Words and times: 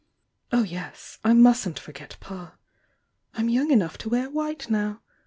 Oh, 0.51 0.63
yes, 0.63 1.19
I 1.23 1.33
mustn't 1.33 1.77
forget 1.77 2.17
Pa! 2.19 2.55
I'm 3.35 3.49
young 3.49 3.69
enough 3.69 3.99
to 3.99 4.09
wear 4.09 4.31
white 4.31 4.67
now! 4.67 5.03